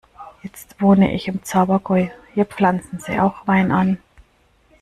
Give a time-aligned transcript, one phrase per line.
[0.41, 3.99] Jetzt wohne ich im Zabergäu, hier pflanzen sie auch Wein an.